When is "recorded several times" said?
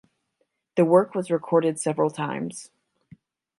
1.29-2.71